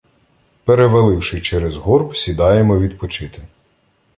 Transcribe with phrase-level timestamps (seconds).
[0.63, 3.41] Переваливши через горб, сідаємо відпочити.